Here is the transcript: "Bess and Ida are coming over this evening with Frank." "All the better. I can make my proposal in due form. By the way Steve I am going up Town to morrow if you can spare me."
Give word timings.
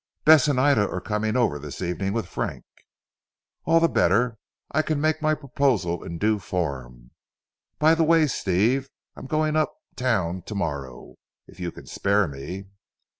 "Bess 0.25 0.47
and 0.47 0.59
Ida 0.59 0.89
are 0.89 0.99
coming 0.99 1.37
over 1.37 1.59
this 1.59 1.79
evening 1.79 2.11
with 2.11 2.25
Frank." 2.27 2.65
"All 3.65 3.79
the 3.79 3.87
better. 3.87 4.39
I 4.71 4.81
can 4.81 4.99
make 4.99 5.21
my 5.21 5.35
proposal 5.35 6.03
in 6.03 6.17
due 6.17 6.39
form. 6.39 7.11
By 7.77 7.93
the 7.93 8.03
way 8.03 8.25
Steve 8.25 8.89
I 9.15 9.19
am 9.19 9.27
going 9.27 9.55
up 9.55 9.75
Town 9.95 10.41
to 10.47 10.55
morrow 10.55 11.17
if 11.45 11.59
you 11.59 11.71
can 11.71 11.85
spare 11.85 12.27
me." 12.27 12.65